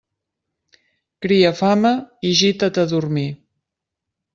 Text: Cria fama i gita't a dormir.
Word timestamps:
Cria 1.27 1.53
fama 1.61 1.93
i 2.31 2.35
gita't 2.43 2.85
a 2.87 2.91
dormir. 2.97 3.31